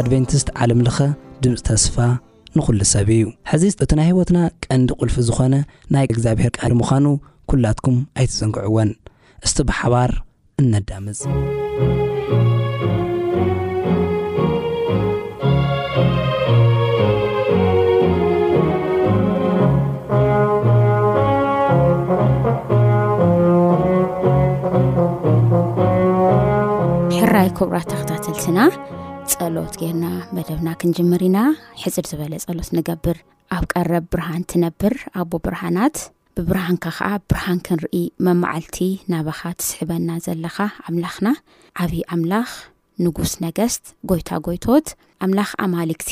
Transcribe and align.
ኣድቨንትስት 0.00 0.48
ዓለምለኸ 0.64 0.98
ድምፅ 1.44 1.60
ተስፋ 1.68 1.96
ንኹሉ 2.56 2.78
ሰብ 2.92 3.08
እዩ 3.16 3.22
ሕዚ 3.50 3.64
እቲ 3.84 3.90
ናይ 3.98 4.06
ህይወትና 4.10 4.38
ቀንዲ 4.66 4.88
ቕልፊ 5.00 5.16
ዝኾነ 5.28 5.54
ናይ 5.94 6.04
እግዚኣብሔር 6.14 6.52
ቃዲ 6.60 6.72
ምዃኑ 6.82 7.06
ኲላትኩም 7.52 7.98
ኣይትፅንግዕወን 8.18 8.90
እስቲ 9.46 9.58
ብሓባር 9.70 10.12
እነዳምፅ 10.62 11.22
ሕራይ 27.16 27.48
ክብራ 27.58 27.76
ተኸታተልትና 27.90 28.58
ፀሎት 29.44 29.74
ገርና 29.80 30.06
መደብና 30.36 30.68
ክንጅምር 30.80 31.22
ኢና 31.28 31.38
ሕፅር 31.82 32.04
ዝበለ 32.10 32.34
ፀሎት 32.48 32.68
ንገብር 32.76 33.18
ኣብ 33.56 33.64
ቀረብ 33.72 34.04
ብርሃን 34.12 34.42
ትነብር 34.50 34.94
ኣቦ 35.20 35.32
ብርሃናት 35.46 35.96
ብብርሃንካ 36.36 36.84
ከዓ 36.98 37.08
ብርሃን 37.32 37.58
ክንርኢ 37.66 38.02
መማዓልቲ 38.26 38.78
ናባኻ 39.12 39.40
ትስሕበና 39.60 40.08
ዘለካ 40.26 40.58
ኣምላኽና 40.86 41.28
ዓብዪ 41.84 42.00
ኣምላኽ 42.16 42.50
ንጉስ 43.04 43.32
ነገስት 43.44 43.84
ጎይታጎይቶት 44.12 44.88
ኣምላኽ 45.26 45.50
ኣማልክቲ 45.66 46.10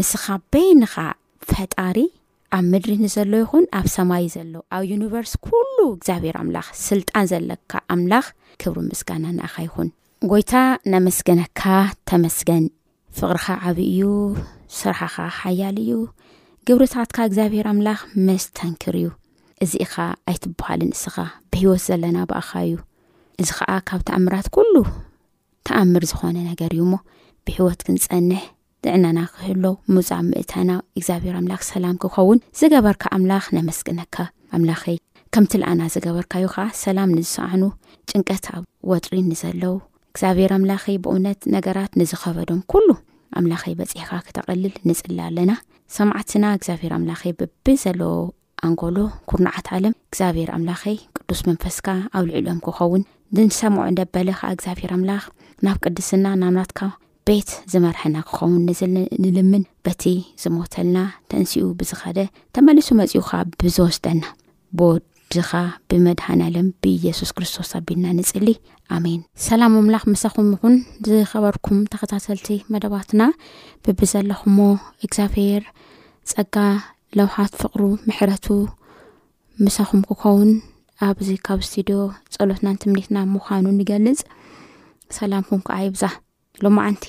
ንስኻ 0.00 0.26
በይንኻ 0.54 0.94
ፈጣሪ 1.52 1.98
ኣብ 2.58 2.64
ምድሪንዘሎ 2.74 3.32
ይኹን 3.44 3.66
ኣብ 3.80 3.88
ሰማይ 3.98 4.26
ዘሎ 4.38 4.54
ኣብ 4.78 4.84
ዩኒቨርሲ 4.94 5.34
ኩሉ 5.48 5.76
እግዚኣብሔር 5.98 6.38
ኣምላኽ 6.44 6.68
ስልጣን 6.88 7.28
ዘለካ 7.32 7.72
ኣምላኽ 7.96 8.28
ክብሪ 8.64 8.78
ምስጋና 8.90 9.24
ንኣኻ 9.38 9.56
ይኹን 9.68 9.90
ጎይታ 10.30 10.52
ነመስገነካ 10.92 11.62
ተመስገን 12.08 12.62
ፍቅርኻ 13.16 13.46
ዓብ 13.68 13.78
እዩ 13.86 13.98
ስራሓኻ 14.76 15.16
ሓያል 15.38 15.76
እዩ 15.82 15.90
ግብርታትካ 16.68 17.16
እግዚኣብሄር 17.28 17.66
ኣምላኽ 17.72 18.00
መስተንክር 18.28 18.94
እዩ 19.00 19.08
እዚኢኻ 19.64 19.94
ኣይትበሃልን 20.32 20.90
ንስኻ 20.92 21.16
ብሂወት 21.52 21.82
ዘለና 21.88 22.16
ብኣኻ 22.30 22.50
እዩ 22.68 22.74
እዚ 23.40 23.48
ከዓ 23.58 23.72
ካብ 23.88 24.00
ተኣምራት 24.10 24.46
ኩሉ 24.54 24.74
ተኣምር 25.70 26.04
ዝኾነ 26.10 26.36
ነገር 26.52 26.70
እዩ 26.76 26.82
ሞ 26.92 26.98
ብሂወት 27.48 27.80
ክንፀንሕ 27.88 28.42
ድዕናና 28.86 29.18
ክህሎ 29.34 29.64
ሙፃብ 29.94 30.24
ምእተና 30.30 30.70
እግዚኣብሄር 30.98 31.36
ኣምላኽ 31.40 31.62
ሰላም 31.72 31.98
ክኸውን 32.04 32.40
ዝገበርካ 32.60 33.04
ኣምላኽ 33.16 33.44
ነመስገነካ 33.58 34.16
ኣምላኸይ 34.58 34.96
ከምቲልኣና 35.36 35.80
ዝገበርካ 35.96 36.32
እዩ 36.42 36.48
ከዓ 36.54 36.66
ሰላም 36.84 37.12
ንዝስኣኑ 37.18 37.62
ጭንቀት 38.12 38.46
ኣብ 38.54 38.64
ወጥርኒዘለው 38.92 39.76
እግዚኣብሄር 40.16 40.52
ኣምላኪ 40.56 40.84
ብእውነት 41.04 41.40
ነገራት 41.54 41.90
ንዝኸበዶም 42.00 42.60
ኩሉ 42.72 42.88
ኣምላኸይ 43.38 43.74
በፂሕካ 43.78 44.12
ክተቐልል 44.26 44.74
ንፅሊ 44.88 45.16
ኣለና 45.24 45.52
ሰማዕትና 45.96 46.44
እግዚኣብሄር 46.58 46.92
ኣምላኸይ 46.96 47.32
ብብ 47.40 47.66
ዘለዎ 47.82 48.12
ኣንጎሎ 48.66 48.96
ኩንዓት 49.30 49.66
ኣለም 49.76 49.94
እግዚኣብሄር 50.10 50.50
ኣምላኸይ 50.56 50.96
ቅዱስ 51.16 51.40
መንፈስካ 51.48 51.86
ኣብ 52.18 52.24
ልዕልም 52.30 52.60
ክኸውን 52.66 53.02
ድንሰምዖ 53.38 53.84
ደበሊ 53.98 54.28
ካዓ 54.38 54.50
እግዚኣብሄር 54.56 54.92
ኣምላኽ 54.96 55.26
ናብ 55.68 55.76
ቅድስና 55.84 56.24
ናምላትካ 56.44 56.80
ቤት 57.30 57.52
ዝመርሐና 57.74 58.16
ክኸውን 58.30 58.58
ንልምን 59.24 59.64
በቲ 59.88 60.04
ዝመተልና 60.44 60.98
ተንስኡ 61.32 61.66
ብዝኸደ 61.82 62.18
ተመሊሱ 62.56 62.88
መፅኡካ 63.02 63.30
ብዝወስጠና 63.62 64.24
ቦድኻ 64.80 65.52
ብመድሃን 65.90 66.40
ኣለም 66.48 66.68
ብየሱስ 66.84 67.30
ክርስቶስ 67.36 67.70
ኣቢልና 67.80 68.06
ንፅሊ 68.20 68.48
ኣሜን 68.94 69.20
ሰላም 69.44 69.70
መምላኽ 69.76 70.02
ምሳኹም 70.14 70.48
ኹን 70.60 70.74
ዝኸበርኩም 71.06 71.78
ተከታተልቲ 71.92 72.48
መደባትና 72.72 73.22
ብብ 73.84 74.00
ዘለኹዎ 74.12 74.58
እግዚኣብሄር 75.06 75.62
ፀጋ 76.32 76.56
ለውሓት 77.18 77.52
ፍቅሩ 77.62 77.82
ምሕረቱ 78.08 78.46
ምሰኹም 79.64 80.00
ክኸውን 80.08 80.50
ኣብዚ 81.06 81.28
ካብ 81.46 81.60
ስትድዮ 81.68 81.98
ፀሎትናን 82.34 82.76
ትምኒትና 82.82 83.16
ምዃኑ 83.32 83.64
ንገልፅ 83.78 84.20
ሰላም 85.16 85.44
ኹም 85.48 85.60
ከዓ 85.66 85.78
ይብዛ 85.86 86.04
ሎማዓንቲ 86.64 87.06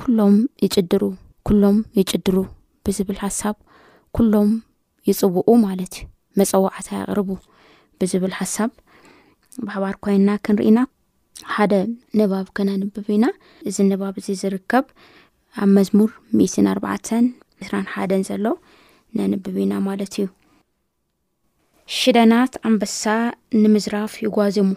ኩሎም 0.00 0.34
ይጭድሩ 0.64 1.02
ኩሎም 1.48 1.78
ይጭድሩ 1.98 2.36
ብዝብል 2.86 3.18
ሓሳብ 3.24 3.56
ኩሎም 4.18 4.50
ይፅውዑ 5.10 5.50
ማለት 5.66 5.94
እዩ 6.00 6.06
መፀዋዕታ 6.40 6.88
ያቅርቡ 7.00 7.30
ብዝብል 8.00 8.34
ሓሳብ 8.40 8.70
ብሃባር 9.64 9.96
ኮይንና 10.04 10.30
ክንርኢና 10.46 10.78
ሓደ 11.54 11.74
ንባብ 12.18 12.46
ከነንብብ 12.56 13.06
ኢና 13.14 13.26
እዚ 13.68 13.76
ንባብ 13.90 14.14
እዚ 14.20 14.26
ዝርከብ 14.40 14.86
ኣብ 15.62 15.68
መዝሙር 15.76 16.10
ምት 16.36 16.54
ኣርባተን 16.72 17.24
2ስራ 17.64 17.74
ሓደን 17.94 18.22
ዘሎ 18.28 18.44
ነንብብ 19.18 19.56
ኢና 19.64 19.72
ማለት 19.88 20.12
እዩ 20.16 20.26
ሽደናት 21.98 22.52
ኣንበሳ 22.68 23.02
ንምዝራፍ 23.62 24.12
ይጓዝሙ 24.24 24.68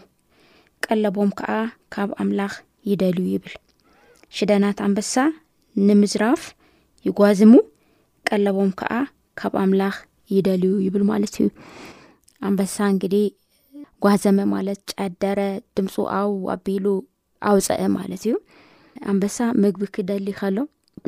ቀለቦም 0.86 1.30
ከዓ 1.40 1.52
ካብ 1.96 2.10
ኣምላኽ 2.24 2.54
ይደልዩ 2.90 3.28
ይብል 3.36 3.54
ሽደናት 4.38 4.78
ኣንበሳ 4.86 5.14
ንምዝራፍ 5.88 6.42
ይጓዝሙ 7.08 7.54
ቀለቦም 8.30 8.72
ከዓ 8.82 8.94
ካብ 9.42 9.54
ኣምላኽ 9.64 9.96
ይደልዩ 10.36 10.74
ይብል 10.88 11.04
ማለት 11.12 11.34
እዩ 11.44 11.48
ኣንበሳ 12.48 12.76
ንግዲ 12.96 13.16
ጓዘመማለት 14.06 14.80
ጨደረ 15.02 15.40
ድምፅ 15.78 15.96
ኣብ 16.20 16.34
ኣቢሉ 16.54 16.86
ኣውፀአ 17.52 17.84
ማለት 17.98 18.22
እዩ 18.28 18.34
ኣንበሳ 19.12 19.38
ምግቢ 19.62 19.86
ክደሊ 19.96 20.28
ከሎ 20.40 20.58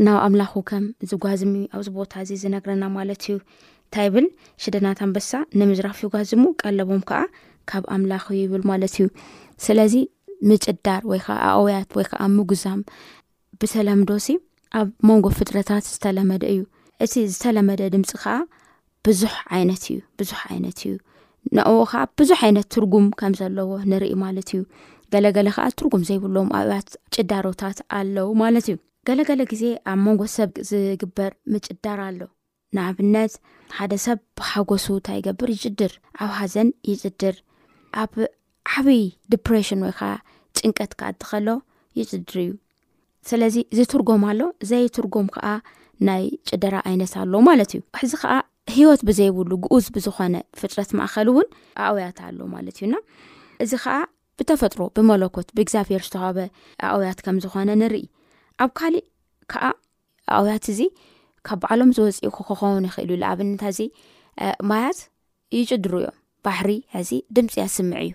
ናብ 0.06 0.18
ኣምላኹ 0.28 0.54
ከም 0.70 0.86
ዝጓዝምዩ 1.10 1.64
ኣብዚቦታ 1.78 2.12
እዚ 2.24 2.32
ዝነግረና 2.42 2.84
ማለት 2.98 3.22
እዩ 3.28 3.36
እንታይ 3.38 4.08
ብል 4.14 4.26
ሽደናት 4.64 5.00
ኣንበሳ 5.06 5.32
ንምዝራፍ 5.60 6.00
ጓዝሙ 6.14 6.44
ቀለቦም 6.62 7.02
ከዓ 7.10 7.78
ብ 7.84 7.86
ኣምላክ 7.96 8.26
ብልማትእዩስለዚ 8.52 9.94
ምጭዳር 10.50 11.02
ወይከዓ 11.12 11.38
ኣኣውያት 11.54 11.90
ወይከዓ 12.00 12.22
ምጉዛም 12.38 12.82
ብተለምዶሲ 13.62 14.28
ኣብ 14.80 14.88
መንጎ 15.10 15.26
ፍጥረታት 15.38 15.84
ዝተለመደ 15.94 16.44
እዩ 16.54 16.62
እቲ 17.06 17.14
ዝተለመደ 17.34 17.82
ድምፂ 17.96 18.12
ከዓ 18.24 18.36
ብዙሕ 19.08 19.36
ዓይነት 19.58 19.84
እዩ 19.94 20.00
ብዙሕ 20.20 20.40
ዓይነት 20.52 20.80
እዩ 20.88 20.94
ንአዎ 21.56 21.76
ከዓ 21.92 22.00
ብዙሕ 22.20 22.40
ዓይነት 22.48 22.66
ትርጉም 22.76 23.06
ከም 23.20 23.34
ዘለዎ 23.40 23.70
ንርኢ 23.92 24.14
ማለት 24.24 24.48
እዩ 24.56 24.62
ገለገለ 25.14 25.48
ከዓ 25.56 25.66
ትርጉም 25.80 26.02
ዘይብሎም 26.10 26.50
ኣብያት 26.60 26.90
ጭዳሮታት 27.16 27.78
ኣለው 27.98 28.28
ማለት 28.42 28.66
እዩ 28.70 28.76
ገለገለ 29.10 29.42
ግዜ 29.52 29.64
ኣብ 29.92 30.00
መንጎ 30.06 30.22
ሰብ 30.38 30.52
ዝግበር 30.70 31.32
ምጭዳር 31.52 32.00
ኣሎ 32.08 32.20
ንኣብነት 32.78 33.34
ሓደ 33.78 33.92
ሰብ 34.06 34.20
ብሃጎሱ 34.40 34.86
እንታይ 34.98 35.18
ይገብር 35.20 35.50
ይጭድር 35.56 35.94
ኣብ 36.26 36.32
ሓዘን 36.40 36.70
ይፅድር 36.90 37.36
ኣብ 38.04 38.14
ዓብዪ 38.74 39.00
ሽን 39.70 39.82
ወይ 39.88 39.94
ከዓ 40.02 40.12
ጭንቀት 40.58 40.92
ካኣት 41.00 41.22
ከሎ 41.30 41.48
ይፅድር 42.02 42.38
እዩ 42.44 42.52
ስለዚ 43.30 43.56
እዚትርጎም 43.74 44.22
ኣሎ 44.32 44.42
ዘይትርጎም 44.72 45.28
ከዓ 45.38 45.48
ናይ 46.08 46.26
ጭደራ 46.50 46.76
ዓይነት 46.90 47.14
ኣለዉ 47.22 47.40
ማለት 47.50 47.72
እዩዚዓ 47.80 48.34
ሂወት 48.76 49.02
ብዘይብሉ 49.08 49.52
ግኡዝ 49.64 49.86
ብዝኮነ 49.96 50.36
ፍጥረት 50.60 50.90
ማእከል 51.00 51.28
እውን 51.32 51.48
ኣኣውያት 51.84 52.18
ኣሎ 52.28 52.38
ማለት 52.56 52.76
እዩና 52.80 52.96
እዚ 53.64 53.72
ከዓ 53.84 53.94
ብተፈጥሮ 54.40 54.82
ብመለኮት 54.98 55.48
ብእግዚኣብሄር 55.58 56.02
ዝተኸበ 56.08 56.38
ኣውያት 56.92 57.20
ከም 57.26 57.38
ዝኾነ 57.44 57.70
ንርኢ 57.82 58.04
ኣብ 58.64 58.72
ካሊእ 58.80 59.06
ከዓ 59.54 59.64
ኣውያት 60.38 60.66
እዚ 60.74 60.80
ካብ 61.48 61.60
በዓሎም 61.64 61.92
ዝወፅኡ 61.98 62.44
ክኸውን 62.50 62.86
ይኽእል 62.90 63.10
እዩ 63.14 63.18
ንኣብነታ 63.22 63.64
እዚ 63.74 63.80
ማያት 64.70 65.00
ይጭድር 65.58 65.94
እዮም 66.02 66.18
ባሕሪ 66.46 66.72
ሕዚ 66.96 67.12
ድምፂ 67.36 67.54
ኣስምዕ 67.68 68.00
እዩ 68.06 68.14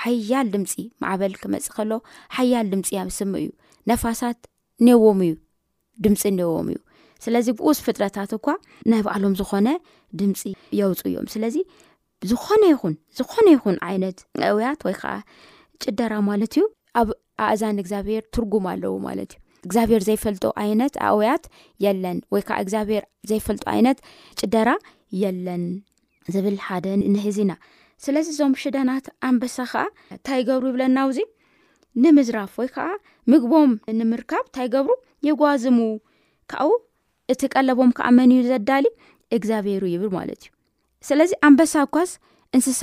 ሓያል 0.00 0.46
ድምፂ 0.54 0.72
ማዕበል 1.02 1.34
ክመፅእ 1.42 1.72
ከሎ 1.76 1.90
ሓያል 2.36 2.66
ድምፂ 2.74 2.88
ኣስምዕ 3.02 3.40
እዩ 3.44 3.50
ነፋሳት 3.90 4.40
ነዎም 4.88 5.20
እዩ 5.28 5.32
ድምፂ 6.04 6.22
እነዎም 6.32 6.68
እዩ 6.74 6.78
ስለዚ 7.24 7.48
ብኡስ 7.58 7.78
ፍጥረታት 7.86 8.30
እኳ 8.36 8.46
ናይ 8.90 9.00
ባዕሎም 9.06 9.34
ዝኾነ 9.40 9.68
ድምፂ 10.20 10.40
የውፅ 10.78 11.00
እዮም 11.10 11.26
ስለዚ 11.34 11.56
ዝኾነ 12.30 12.62
ይኹን 12.72 12.94
ዝኾነ 13.18 13.46
ይኹን 13.56 13.76
ዓይነት 13.90 14.18
ኣእውያት 14.46 14.80
ወይከዓ 14.86 15.12
ጭደራ 15.84 16.12
ማለት 16.30 16.52
ዩ 16.60 16.64
ኣብ 17.00 17.08
ኣእዛን 17.46 17.78
እግዚኣብሔር 17.82 18.24
ትርጉም 18.34 18.64
ኣለው 18.72 18.94
ማለት 19.06 19.30
እዩ 19.36 19.40
እግኣብሔር 19.68 20.02
ዘይፈልጡ 20.08 20.44
ነት 20.80 20.94
ኣእውያት 21.08 21.44
የለን 21.84 22.18
ወይዓ 22.34 22.48
እግኣብሔር 22.64 23.02
ዘይፈልጡ 23.30 23.64
ዓይነት 23.74 23.98
ጭደራ 24.40 24.70
የለን 25.22 25.64
ዝብል 26.34 26.56
ሓደ 26.66 26.86
ንህዚና 27.14 27.52
ስለዚ 28.04 28.26
እዞም 28.34 28.52
ሽደናት 28.62 29.06
ኣንበሳ 29.28 29.56
ከዓ 29.72 29.82
እንታይ 30.14 30.38
ይገብሩ 30.42 30.66
ይብለናውዚ 30.72 31.20
ንምዝራፍ 32.04 32.52
ወይ 32.60 32.68
ከዓ 32.76 32.86
ምግቦም 33.32 33.72
ንምርካብ 33.98 34.44
እንታይ 34.48 34.68
ገብሩ 34.74 34.92
ይጓዝሙ 35.28 35.78
ካው 36.52 36.70
እቲ 37.32 37.40
ቀለቦም 37.54 37.90
ከኣመን 37.98 38.30
እዩ 38.34 38.40
ዘዳሊ 38.52 38.86
እግዚኣብሄሩ 39.36 39.82
ይብል 39.94 40.10
ማለት 40.18 40.40
እዩ 40.44 40.50
ስለዚ 41.08 41.30
ኣምበሳ 41.48 41.74
ኳስ 41.94 42.10
እንስሳ 42.56 42.80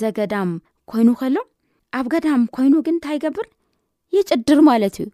ዘገዳም 0.00 0.50
ኮይኑ 0.90 1.08
ከሎ 1.20 1.36
ኣብ 1.98 2.06
ገዳም 2.12 2.42
ኮይኑ 2.56 2.74
ግን 2.86 2.94
እንታይገብር 2.98 3.46
ይጭድር 4.16 4.60
ማለት 4.70 4.96
እዩ 5.04 5.08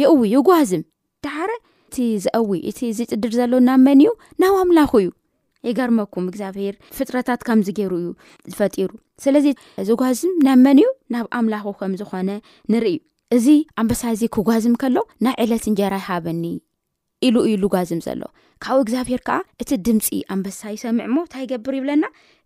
ይአው 0.00 0.16
ይጓዝም 0.34 0.82
ዳሓረ 1.26 1.50
እቲ 1.90 1.96
ዝኣዊ 2.24 2.50
እቲ 2.70 2.78
ዝጭድር 2.98 3.32
ዘሎ 3.38 3.52
ናብመን 3.68 4.00
እዩ 4.04 4.10
ናብ 4.42 4.54
ኣምላኹ 4.62 4.90
እዩ 5.02 5.08
ይርመኩም 5.78 6.24
ግዚኣብሄር 6.32 6.74
ፍጥረታት 6.96 7.40
ከምዚገሩዩዝፈሩስለዚ 7.48 9.46
ዝጓዝም 9.90 10.32
ናብመን 10.46 10.78
እዩ 10.82 10.88
ናብ 11.14 11.26
ኣምላኹከምዝኾነንእዚ 11.38 13.46
ኣምበሳ 13.82 14.02
እዚ 14.16 14.22
ክጓዝም 14.36 14.74
ሎ 14.96 14.98
ናይ 15.26 15.34
ዕለት 15.44 15.64
እንጀራ 15.70 15.92
ይሃበኒ 16.02 16.44
ኢሉ 17.26 17.36
እዩ 17.48 17.54
ሉጓዝም 17.64 18.00
ዘሎ 18.06 18.22
ካብኡ 18.64 18.78
እግዚኣብሔር 18.84 19.20
ከዓ 19.28 19.36
እቲ 19.62 19.70
ድምፂ 19.86 20.06
ኣንበሳ 20.34 20.58
ይሰምዕ 20.74 21.06
ሞ 21.16 21.16
እንታይ 21.26 21.42
ይገብር 21.46 21.74
ይብለና 21.78 22.04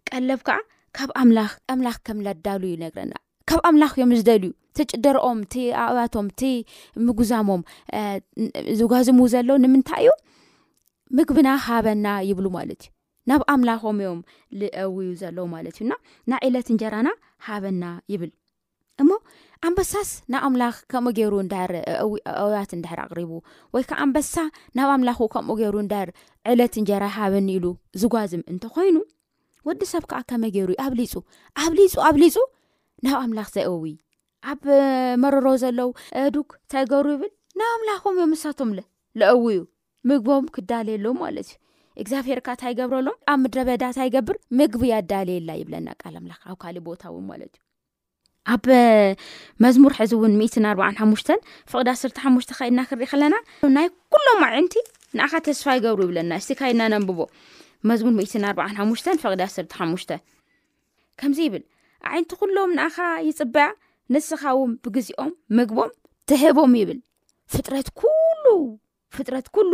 ቀለብ 0.08 0.40
ከዓ 0.49 0.56
ካብ 0.97 1.11
ኣምላኽ 1.23 1.97
ከም 2.06 2.18
ለዳሉ 2.26 2.62
ዩነግረና 2.73 3.12
ካብ 3.50 3.61
ኣምላኽ 3.68 3.92
እዮም 3.97 4.12
ዝደልዩ 4.18 4.50
እቲ 4.80 4.85
ጭደርኦም 4.94 5.38
እቲኣእዋቶም 5.47 6.26
ቲምጉዛሞም 6.42 7.62
ዝጓዝሙ 8.80 9.18
ዘሎ 9.35 9.49
ንምንታይ 9.64 10.02
እዩ 10.06 10.11
ምግብና 11.18 11.49
ሃበና 11.66 12.06
ይብሉ 12.30 12.47
ማለት 12.58 12.82
እዩ 12.87 12.90
ናብ 13.30 13.42
ኣምላኾም 13.54 13.97
እዮም 14.02 14.20
ዝአውዩ 14.61 15.08
ዘሎ 15.23 15.38
ማለት 15.54 15.76
እዩና 15.78 15.92
ናይ 16.32 16.40
ዒለት 16.49 16.68
እንጀራና 16.75 17.08
ሃበና 17.47 17.85
ይብል 18.14 18.30
እሞ 19.02 19.11
ኣምበሳስ 19.69 20.09
ናብ 20.33 20.43
ኣምላኽ 20.47 20.76
ከምኡ 20.93 21.11
ገይሩ 21.19 21.35
ዳር 21.52 21.71
ውያት 22.47 22.71
ንዳሕር 22.78 22.99
ኣቅሪቡ 23.05 23.31
ወይ 23.75 23.83
ከዓ 23.90 23.99
ኣንበሳ 24.05 24.35
ናብ 24.78 24.88
ኣምላ 24.95 25.11
ከምኡ 25.35 25.50
ገይሩ 25.61 25.75
ዳር 25.93 26.09
ዕለት 26.52 26.75
እንጀራሃብኒ 26.81 27.49
ኢሉ 27.59 27.67
ዝጓዝም 28.02 28.43
እንተኮይኑ 28.52 28.97
ወዲሰብ 29.69 30.02
ከዓ 30.11 30.19
ከመገሩዩኣብፁኣብሊፁናብ 30.31 33.14
ኣምላኽ 33.23 33.49
ዘይዊ 33.57 33.76
ኣብ 34.50 34.62
መረሮ 35.23 35.47
ዘለው 35.62 35.88
ዱ 36.35 36.37
ንታይገብሩ 36.64 37.07
ይብል 37.14 37.33
ናብ 37.61 37.71
ኣምላም 37.87 38.19
ዮምመሳቶም 38.25 38.71
አውእዩ 39.33 39.59
ምግቦም 40.09 40.45
ክዳለየሎም 40.57 41.17
ማለት 41.25 41.49
እዩ 41.52 41.57
ግዚኣብሔርካ 42.09 42.49
እንታይገብረሎም 42.57 43.17
ኣብ 43.33 43.38
ምድረበዳ 43.45 43.83
እንታይገብር 43.93 44.37
ምግቢ 44.61 44.83
ያዳለየላ 44.95 45.50
ይብለና 45.62 45.88
ቃል 46.02 46.14
ኣምላ 46.21 46.33
ኣብ 46.50 46.57
ካሊእ 46.64 46.85
ቦታው 46.90 47.14
ማለት 47.33 47.55
እዩ 47.57 47.64
ኣብ 48.55 48.67
መዝሙር 49.64 49.93
ሕዚ 49.99 50.12
እውን 50.19 50.33
ት 50.55 50.59
ኣርዓሓሙሽተን 50.73 51.40
ፍቅዲ 51.71 51.87
ኣስርተሓሙሽተ 51.95 52.50
ካይድና 52.59 52.81
ክርእ 52.90 53.09
ከለናናይ 53.12 53.88
ኩሎምቲ 54.14 54.75
ንኻ 55.19 55.31
ተስፋ 55.47 55.64
ይገብሩ 55.78 56.02
ይብለና 56.07 56.33
ስ 56.47 56.57
ካድና 56.61 56.83
ብቦ 57.09 57.21
መሙር 57.88 58.12
ዲምዚብልይንቲ 61.21 62.33
ኩሎም 62.40 62.69
ንኣኻ 62.76 62.97
ይፅበያ 63.28 63.64
ንስኻ 64.14 64.43
እውን 64.57 64.73
ብግዚኦም 64.85 65.31
ምግቦም 65.59 65.90
ትህቦም 66.28 66.75
ይብል 66.81 66.99
ፍጥረት 67.52 67.88
ሉ 68.45 68.52
ፍጥረት 69.17 69.47
ኩሉ 69.57 69.73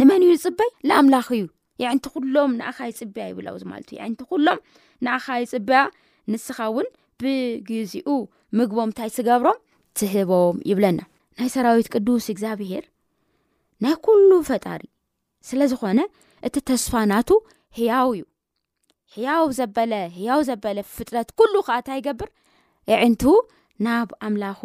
ንመን 0.00 0.22
እዩ 0.26 0.30
ዝፅበይ 0.42 0.70
ንኣምላኽ 0.88 1.28
እዩ 1.36 1.42
የንቲ 1.84 2.04
ኩሎም 2.16 2.50
ንኣኻ 2.58 2.78
ይፅብያ 2.90 3.24
ይብላውዚ 3.30 3.62
ማ 3.70 3.80
እዩ 3.80 3.98
ንቲ 4.12 4.20
ኩሎም 4.32 4.58
ንኻ 5.06 5.24
ይፅብያ 5.42 5.80
ንስኻ 6.32 6.58
እውን 6.70 6.88
ብግዚኡ 7.22 8.08
ምግቦም 8.58 8.88
እንታይ 8.90 9.10
ትገብሮም 9.16 9.58
ትህቦም 9.98 10.56
ይብለና 10.70 10.98
ናይ 11.38 11.48
ሰራዊት 11.54 11.86
ቅዱስ 11.94 12.24
እግዚኣብሄር 12.32 12.84
ናይ 13.84 13.94
ኩሉ 14.04 14.30
ፈጣሪ 14.48 14.82
ስለ 15.48 15.60
ዝኾነ 15.72 16.00
እቲ 16.46 16.56
ተስፋ 16.70 16.92
ናቱ 17.12 17.30
ህያው 17.78 18.08
እዩ 18.16 18.22
ሕያው 19.14 19.44
ዘበለ 19.58 19.92
ህያው 20.16 20.40
ዘበለ 20.48 20.78
ፍጥረት 20.96 21.28
ኩሉ 21.38 21.52
ከዓ 21.66 21.76
እንታይይገብር 21.80 22.28
የዕንቱ 22.90 23.22
ናብ 23.86 24.08
ኣምላኹ 24.26 24.60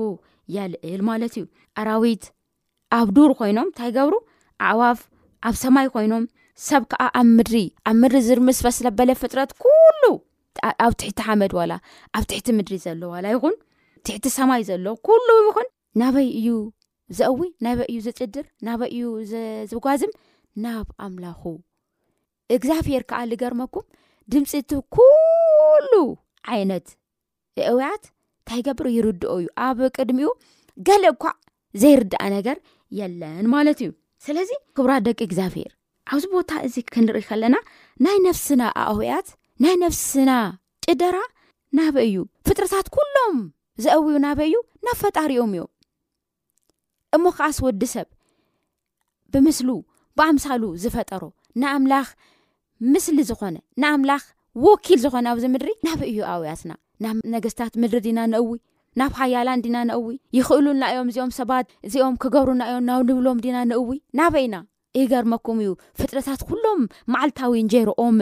ያልእል 0.56 1.01
ማለት 1.10 1.34
እዩ 1.39 1.46
ኣራዊት 1.82 2.24
ኣብ 2.98 3.08
ዱር 3.15 3.32
ኮይኖም 3.39 3.68
እንታይ 3.72 3.91
ገብሩ 3.98 4.15
ኣእዋፍ 4.70 5.00
ኣብ 5.48 5.56
ሰማይ 5.63 5.88
ኮይኖም 5.96 6.24
ሰብ 6.70 6.82
ከዓ 6.94 7.03
ኣብ 7.20 7.27
ምድሪ 7.38 7.60
ኣብ 7.89 7.96
ምድሪ 8.03 8.20
ዝርምስበስ 8.27 8.77
ዘበለ 8.86 9.10
ፍጥረት 9.22 9.51
ኩሉ 9.63 10.01
ኣብ 10.86 10.94
ትሕቲ 11.01 11.20
ሓመድ 11.28 11.51
ዋላ 11.60 11.72
ኣብ 12.18 12.24
ትሕቲ 12.32 12.48
ምድሪ 12.58 12.75
ዘሎ 12.86 13.01
ዋላ 13.13 13.25
ይኹን 13.34 13.56
ትሕቲ 14.08 14.25
ሰማይ 14.38 14.62
ዘሎ 14.70 14.86
ኩሉ 15.08 15.28
ይኹን 15.48 15.68
ናበይ 16.01 16.28
እዩ 16.39 16.50
ዝአዊ 17.18 17.39
ናበይ 17.66 17.88
እዩ 17.92 18.00
ዝፅድር 18.08 18.46
ናበይ 18.68 18.92
እዩ 18.96 19.06
ዝጓዝም 19.72 20.12
ናብ 20.63 20.88
ኣምላኹ 21.06 21.42
እግዚኣብሄር 22.56 23.04
ከኣሊ 23.10 23.32
ገርመኩም 23.44 23.86
ድምፂእቲ 24.34 24.72
ኩሉ 24.96 25.92
ዓይነት 26.54 26.88
ኣእውያት 27.70 28.04
እንታይ 28.42 28.62
ገብር 28.68 28.88
ይርድኦ 28.98 29.34
እዩ 29.42 29.48
ኣብ 29.66 29.80
ቅድሚኡ 29.96 30.30
ገሌእ 30.88 31.12
ኳዕ 31.24 31.34
ዘይርዳአ 31.82 32.24
ነገር 32.36 32.58
የለን 33.00 33.46
ማለት 33.56 33.80
እዩ 33.84 33.89
ስለዚ 34.25 34.50
ክብራት 34.78 35.04
ደቂ 35.08 35.20
እግዚኣብሄር 35.28 35.72
ኣብዚ 36.13 36.24
ቦታ 36.36 36.51
እዚ 36.68 36.75
ክንሪኢ 36.94 37.24
ከለና 37.30 37.56
ናይ 38.06 38.18
ነፍስና 38.28 38.62
ኣእውያት 38.84 39.28
ናይ 39.63 39.74
ነፍስና 39.84 40.32
ጭደራ 40.86 41.18
ናበእዩ 41.78 42.13
ፍጥረታት 42.48 42.88
ኩሎም 42.96 43.38
ዝአውዩ 43.84 44.16
ናበ 44.25 44.39
እዩ 44.50 44.56
ናብ 44.86 44.96
ፈጣሪኦም 45.01 45.51
እዮም 45.56 45.70
እሞ 47.16 47.24
ከዓስወዲ 47.38 47.82
ሰብ 47.96 48.08
ብምስሉ 49.34 49.70
ብኣምሳሉ 50.20 50.63
ዝፈጠሮ 50.84 51.24
ንኣምላኽ 51.63 52.08
ምስሊ 52.94 53.18
ዝኾነ 53.30 53.56
ንኣምላኽ 53.82 54.24
ወኪል 54.66 55.00
ዝኾነ 55.04 55.28
ኣብዚ 55.34 55.44
ምድሪ 55.56 55.70
ናበእዩ 55.88 56.18
ኣውያስና 56.34 56.72
ናብ 57.04 57.18
ነገስታት 57.36 57.74
ምድሪ 57.82 58.01
ዲና 58.08 58.20
ነአዊ 58.34 58.48
ናብ 59.00 59.12
ሃያላን 59.22 59.60
ዲና 59.66 59.78
ነእዊ 59.89 60.08
ይኽእሉና 60.38 60.84
እዮም 60.94 61.10
እዚኦም 61.12 61.34
ሰባት 61.39 61.66
እዚኦም 61.88 62.16
ክገብሩና 62.24 62.62
ዮም 62.74 62.86
ናብ 62.92 63.01
ንብሎም 63.10 63.39
ድና 63.46 63.58
ነእዊ 63.72 63.92
ናበኢና 64.20 64.56
እገርመኩም 65.00 65.58
እዩ 65.63 65.72
ፍጥረታት 66.00 66.41
ኩሎም 66.50 66.81
መዓልታዊ 67.13 67.51
ንጀሮኦም 67.65 68.15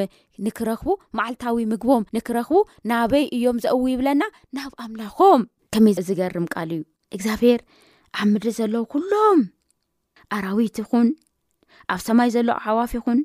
ንክረኽቡ 0.46 0.88
ማዓልታዊ 1.18 1.64
ምግቦም 1.72 2.04
ንክረኽቡ 2.16 2.58
ናበይ 2.90 3.24
እዮም 3.36 3.58
ዘእው 3.64 3.86
ይብለና 3.92 4.24
ናብ 4.58 4.72
ኣምላኾም 4.86 5.42
ከመይ 5.76 5.94
ዝገርም 6.08 6.48
ቃል 6.54 6.72
እዩ 6.78 6.82
እግዚኣብሔር 7.16 7.62
ኣብ 8.20 8.26
ምድሪ 8.34 8.50
ዘለዉ 8.60 8.84
ኩሎም 8.96 9.40
ኣራዊት 10.36 10.78
ኹን 10.90 11.08
ኣብ 11.94 12.00
ሰማይ 12.08 12.30
ዘሎ 12.36 12.50
ሓዋፊ 12.66 12.94
ይኹን 13.00 13.20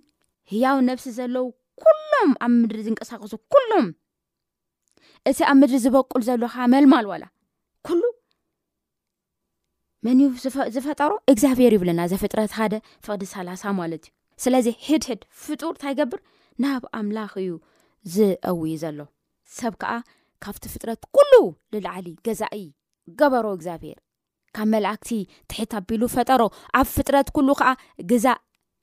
ህያው 0.53 0.79
ነብሲ 0.89 1.07
ዘለዉ 1.19 1.47
ኩሎም 1.83 2.31
ኣብ 2.45 2.53
ምድሪ 2.61 2.81
ዝንቀሳቀሱ 2.89 3.33
ኩሎም 3.55 3.87
እቲ 5.31 5.39
ኣብ 5.51 5.57
ምድሪ 5.63 5.77
ዝበቁል 5.87 6.23
ዘለካ 6.29 6.55
መልማል 6.75 7.07
ወላ 7.13 7.25
ኩሉ 7.87 8.03
መን 10.07 10.21
ዩ 10.23 10.25
ዝፈጠሮ 10.77 11.11
እግዚኣብሄር 11.33 11.73
ይብለና 11.75 12.01
ዘ 12.11 12.15
ፍጥረት 12.23 12.53
ሓደ 12.61 12.75
ፍቅዲ 13.07 13.23
ሳላሳ 13.33 13.63
ማለት 13.81 14.05
እዩ 14.09 14.13
ስለዚ 14.45 14.67
ሕድሕድ 14.87 15.21
ፍጡር 15.43 15.73
እንታይገብር 15.75 16.21
ናብ 16.63 16.83
ኣምላኽ 17.01 17.33
እዩ 17.43 17.53
ዝአውዩ 18.15 18.73
ዘሎ 18.83 18.99
ሰብ 19.59 19.75
ከዓ 19.83 19.93
ካብቲ 20.45 20.65
ፍጥረት 20.75 21.03
ኩሉ 21.17 21.33
ልላዓሊ 21.75 22.09
ገዛእ 22.29 22.65
ገበሮ 23.21 23.47
እግዚኣብሄር 23.59 23.99
ካብ 24.57 24.67
መላእክቲ 24.75 25.11
ትሕት 25.51 25.73
ኣቢሉ 25.81 26.03
ፈጠሮ 26.17 26.43
ኣብ 26.81 26.89
ፍጥረት 26.97 27.29
ኩሉ 27.39 27.49
ከዓ 27.61 27.71
ገዛእ 28.13 28.41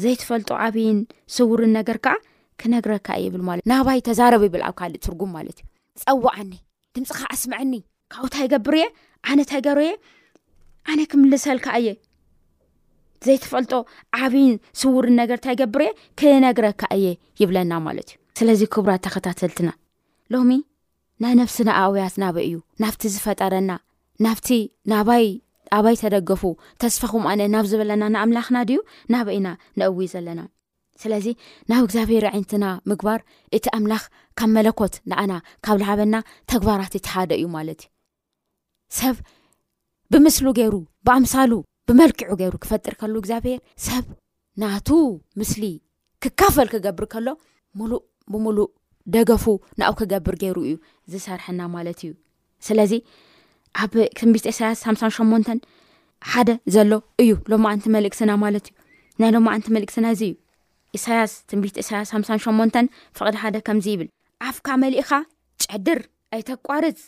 ዘይተፈልጦ 0.04 0.50
ዓብይን 0.66 1.00
ስውርን 1.36 1.72
ነገር 1.78 1.98
ከዓ 2.06 2.16
ክነግረካ 2.62 3.08
እየብልማለት 3.20 3.66
ናባይ 3.72 4.00
ተዛረብ 4.08 4.42
ይብል 4.48 4.62
ኣብ 4.68 4.76
ካልእ 4.80 5.02
ትርጉም 5.06 5.32
ማለት 5.38 5.58
እዩ 6.00 6.04
ፀዋዓኒ 6.24 6.52
ድምፅኻ 6.98 7.22
ኣስምዐኒ 7.36 7.74
ካብኡ 8.14 8.24
እንታይገብር 8.30 8.76
እየ 8.80 8.86
ኣነ 9.28 9.38
ንታገር 9.42 9.80
የ 9.90 9.92
ኣነ 10.92 11.00
ክምልሰልካ 11.12 11.68
እየ 11.82 11.90
ዘይፈልጦ 13.26 13.74
ዓብይን 14.24 14.56
ስውርን 14.82 15.16
ነገር 15.22 15.38
እንታይ 15.42 15.58
ገብር 15.62 15.84
እየ 15.86 15.92
ክነግረካ 16.22 16.82
እየ 16.98 17.06
ይብለና 17.44 17.72
ማለት 17.88 18.10
እዩ 18.12 18.20
ስለዚ 18.40 18.62
ክቡራ 18.74 18.92
ተኸታተልትና 19.06 19.70
ሎሚ 20.36 20.54
ናይ 21.24 21.34
ነፍስና 21.40 21.70
ኣእብያት 21.80 22.16
ናበ 22.22 22.38
እዩ 22.48 22.56
ናብቲ 22.82 23.02
ዝፈጠረና 23.16 23.72
ናብቲ 24.26 24.48
ናባይ 24.92 25.26
ኣባይ 25.78 25.96
ተደገፉ 26.02 26.44
ተስፋኹምኣነ 26.82 27.42
ናብ 27.56 27.66
ዝበለና 27.72 28.04
ንኣምላኽና 28.14 28.58
ድዩ 28.70 28.80
ናበኢና 29.14 29.48
ንአዊይ 29.80 30.08
ዘለና 30.14 30.42
ስለዚ 31.02 31.28
ናብ 31.72 31.84
እግዚኣብሄር 31.88 32.26
ዓይነትና 32.32 32.66
ምግባር 32.90 33.20
እቲ 33.58 33.66
ኣምላኽ 33.78 34.04
ካብ 34.40 34.50
መለኮት 34.58 34.96
ንኣና 35.12 35.34
ካብ 35.66 35.78
ዝሃበና 35.82 36.16
ተግባራት 36.54 36.96
ትሓደ 37.06 37.32
እዩ 37.40 37.46
ማለት 37.58 37.82
እዩ 37.86 37.92
ሰብ 39.00 39.16
ብምስሉ 40.14 40.46
ገይሩ 40.60 40.76
ብኣምሳሉ 41.08 41.52
ብመልክዑ 41.90 42.32
ገይሩ 42.42 42.54
ክፈጥር 42.66 42.94
ከሉ 43.02 43.14
እግዚኣብሄር 43.24 43.60
ሰብ 43.88 44.06
ናቱ 44.64 44.90
ምስሊ 45.42 45.64
ክካፈል 46.24 46.68
ክገብር 46.74 47.06
ከሎ 47.14 47.28
ሙሉእ 47.80 48.02
ብሙሉእ 48.34 48.70
ደገፉ 49.16 49.44
ንኣብ 49.80 49.94
ክገብር 50.00 50.36
ገይሩ 50.44 50.58
እዩ 50.68 50.74
ዝሰርሐና 51.12 51.62
ማለት 51.76 52.00
እዩ 52.06 52.12
ስለዚ 52.68 52.92
ኣብ 53.84 53.94
ትንቢት 54.20 54.46
እሳያስ 54.52 54.80
ሓሳ8ንን 54.88 55.60
ሓደ 56.32 56.50
ዘሎ 56.76 56.92
እዩ 57.24 57.32
ሎማአንቲ 57.52 57.86
መልእክስና 57.96 58.32
ማለት 58.44 58.66
እዩ 58.70 58.76
ናይ 59.22 59.32
ሎማዓንቲ 59.36 59.68
መልእክስና 59.76 60.06
እዚ 60.16 60.24
እዩ 60.28 60.36
እሳያስ 60.98 61.34
ትንቢት 61.50 61.76
እሳያስ 61.84 62.10
ሓ8ን 62.16 62.88
ፍቅድ 63.18 63.36
ሓደ 63.42 63.56
ከምዚ 63.68 63.88
ይብል 63.96 64.10
ኣፍካ 64.52 64.68
መሊእኻ 64.84 65.12
ጨድር 65.66 66.00
ኣይተቋርፅ 66.36 67.00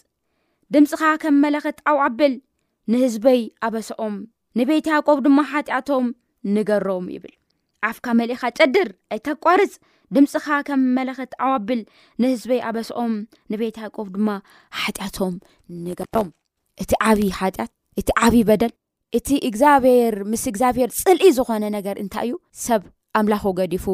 ድምፅኻ 0.74 1.04
ከም 1.24 1.36
መለክት 1.46 1.78
ኣብ 1.92 1.98
ዓብል 2.08 2.34
ንህዝበይ 2.92 3.42
ኣበሶኦም 3.66 4.16
ንቤት 4.60 4.86
ያቆብ 4.94 5.18
ድማ 5.26 5.40
ሓጢኣቶም 5.52 6.08
ንገሮም 6.56 7.06
ይብል 7.16 7.34
ኣፍካ 7.90 8.06
መሊእኻ 8.20 8.44
ጨድር 8.60 8.90
ኣይተቋርፅ 9.14 9.72
ድምፂኻ 10.16 10.46
ከም 10.68 10.82
መለክት 10.98 11.32
ዓዋብል 11.46 11.82
ንህዝበ 12.22 12.52
ኣበሶኦም 12.70 13.14
ንቤት 13.52 13.78
ቆብ 13.96 14.08
ድማ 14.16 14.30
ሓጢያቶም 14.80 15.36
ንገሮም 15.86 16.30
እቲ 16.84 16.92
ዓብዪ 17.10 17.30
ሓጢት 17.40 17.72
እቲ 18.00 18.08
ዓብዪ 18.26 18.38
በደል 18.50 18.74
እቲ 19.18 19.30
እግዚኣብሔር 19.50 20.16
ምስ 20.32 20.44
እግዚኣብሄር 20.52 20.92
ፅልኢ 21.02 21.30
ዝኾነ 21.38 21.64
ነገር 21.78 21.96
እንታይ 22.04 22.28
እዩ 22.30 22.36
ሰብ 22.66 22.84
ኣምላኹ 23.20 23.46
ገዲፉ 23.60 23.86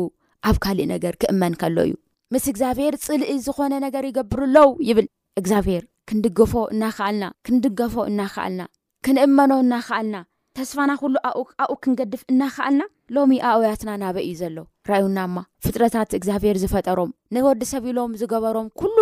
ኣብ 0.50 0.58
ካሊእ 0.64 0.88
ነገር 0.94 1.14
ክእመን 1.22 1.56
ከሎ 1.62 1.78
እዩ 1.88 1.94
ምስ 2.34 2.46
እግዚኣብሔር 2.52 2.94
ፅልኢ 3.06 3.32
ዝኾነ 3.48 3.74
ነገር 3.86 4.04
ይገብርኣሎዉ 4.10 4.70
ይብል 4.90 5.08
እግዚኣብሔር 5.42 5.84
ክንድገፎ 6.10 6.54
እናክኣልና 6.74 7.26
ክንድገፎ 7.48 7.96
እናክኣልና 8.12 8.62
ክንእመኖ 9.06 9.52
እናክኣልና 9.66 10.18
ተስፋና 10.60 10.92
ኩሉ 11.02 11.16
ኣኣብኡ 11.32 11.76
ክንገድፍ 11.84 12.22
እናክኣልና 12.34 12.84
ሎሚ 13.16 13.32
ኣእብያትና 13.50 13.92
ናበእእዩ 14.02 14.34
ዘሎ 14.42 14.58
ራኣዩናማ 14.90 15.38
ፍጥረታት 15.66 16.10
እግዚኣብሄር 16.18 16.58
ዝፈጠሮም 16.64 17.12
ንወዲ 17.36 17.62
ሰብ 17.72 17.84
ኢሎም 17.92 18.12
ዝገበሮም 18.22 18.68
ኩሉ 18.80 18.98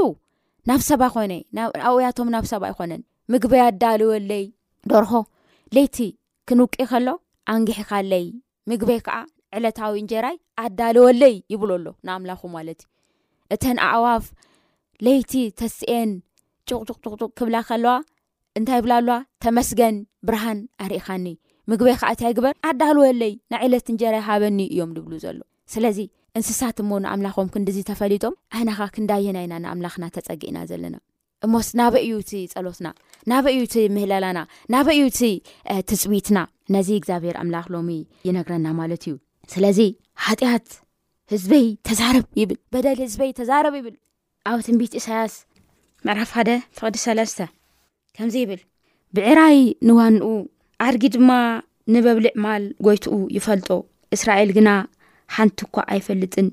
ናብ 0.70 0.82
ሰባኾነ 0.90 1.34
ኣብያቶም 1.90 2.30
ናብ 2.36 2.46
ሰብ 2.52 2.64
ይኮነን 2.70 3.02
ምግበይ 3.34 3.62
ኣዳልወለይ 3.70 4.46
ደርኾ 4.92 5.12
ለይቲ 5.78 5.98
ክንውቅ 6.50 6.74
ከሎ 6.92 7.08
ኣንግሒኻለይ 7.54 8.26
ምግበ 8.70 8.90
ከዓ 9.08 9.16
ዕለታዊ 9.58 9.94
እንጀራይ 10.04 10.38
ኣዳልወለይ 10.64 11.36
ይብሎ 11.54 11.70
ኣሎ 11.80 11.88
ንኣምላኹ 12.06 12.42
ማለት 12.56 12.80
እዩ 12.84 13.56
እተን 13.56 13.78
ኣእዋፍ 13.90 14.26
ለይቲ 15.06 15.34
ተስኤን 15.60 16.12
ጭቅጭቅቁቅ 16.70 17.32
ክብላ 17.40 17.58
ከለዋ 17.70 17.96
እንታይ 18.60 18.80
ይብላ 18.82 18.94
ኣሎዋ 19.00 19.16
ተመስገን 19.44 19.96
ብርሃን 20.28 20.60
ኣርእኻኒ 20.84 21.26
ምግበ 21.72 21.88
ከኣ 22.02 22.10
ት 22.20 22.22
ያይ 22.26 22.34
ግበር 22.38 22.54
ኣዳልወ 22.68 23.06
ለይ 23.22 23.34
ናዕለት 23.52 23.88
እንጀራይ 23.92 24.22
ሃበኒ 24.28 24.60
እዮም 24.74 24.92
ብሉ 25.06 25.12
ዘሎ 25.24 25.40
ስለዚ 25.74 26.00
እንስሳት 26.38 26.78
ሞ 26.90 27.00
ንኣምላኮም 27.04 27.48
ክንዲዚ 27.54 27.78
ተፈሊጦም 27.90 28.34
ዓይነኻ 28.58 28.80
ክንዳየናይና 28.96 29.54
ንኣምላኽና 29.64 30.04
ተፀግእና 30.16 30.58
ዘለና 30.70 30.96
እስ 31.64 31.70
ናበእዩ 31.80 32.12
ፀሎትና 32.54 32.88
ናበዩ 33.32 33.60
ምላላና 33.98 34.40
ናበዩ 34.74 35.02
ፅዊትና 36.04 36.40
ነዚ 36.76 36.90
ግዚኣብሔር 37.04 37.36
ኣምላኽ 37.42 37.66
ሎ 37.76 37.78
ይነግረና 38.30 38.68
ማለት 38.82 39.04
እዩ 39.08 39.16
ስለዚ 39.54 39.80
ሃጢት 40.26 40.70
ህዝበይ 41.34 41.66
ተዛርብ 41.88 42.26
ይብልበል 42.42 42.86
ህዝበይተዛረብ 43.06 43.74
ይብል 43.80 43.96
ኣብ 44.52 44.60
ትንቢት 44.68 44.94
እሳያስ 45.02 45.34
መዕራፍሓደ 46.10 46.50
ፍቅዲ 46.80 46.98
ለስተ 47.20 47.40
ምዚብል 48.26 48.62
ብዕራይ 49.18 49.60
ንዋኡ 49.88 50.28
ኣድጊ 50.86 51.06
ድማ 51.14 51.32
ንበብልዕ 51.94 52.32
ማል 52.44 52.64
ጎይትኡ 52.86 53.16
ይፈልጦ 53.36 53.70
እስራኤል 54.16 54.50
ግና 54.58 54.70
ሓንቲ 55.36 55.58
እኳ 55.68 55.76
ኣይፈልጥን 55.94 56.48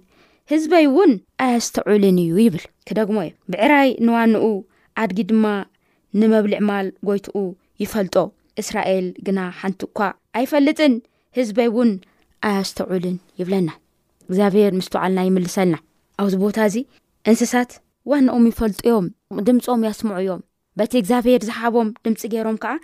ህዝበይ 0.52 0.84
እውን 0.90 1.12
ኣያስተዑልን 1.44 2.16
እዩ 2.24 2.32
ይብል 2.44 2.64
ክደግሞ 2.88 3.16
እዮም 3.24 3.36
ብዕራይ 3.54 3.90
ንዋኑኡ 4.06 4.46
ኣድጊ 5.02 5.20
ድማ 5.30 5.46
ንመብልዕ 6.20 6.58
ማል 6.68 6.88
ጎይትኡ 7.08 7.36
ይፈልጦ 7.82 8.16
እስራኤል 8.62 9.06
ግና 9.26 9.38
ሓንቲ 9.60 9.80
ኳ 10.00 10.08
ኣይፈልጥን 10.40 10.94
ህዝበይ 11.38 11.68
እውን 11.72 11.92
ኣያስተዑልን 12.48 13.16
ይብለና 13.40 13.68
እግዚኣብሄር 14.28 14.72
ምስተባዕልና 14.78 15.22
ይምልሰልና 15.28 15.76
ኣብዚ 16.22 16.34
ቦታ 16.44 16.56
እዚ 16.70 16.76
እንስሳት 17.30 17.70
ዋኖኦም 18.12 18.44
ይፈልጥዮም 18.52 19.06
ድምፆም 19.48 19.86
ያስምዑእዮም 19.90 20.42
በቲ 20.78 20.92
እግዚኣብሄር 21.02 21.42
ዝሃቦም 21.50 21.88
ድምፂ 22.04 22.20
ገይሮም 22.34 22.56
ከዓን 22.62 22.80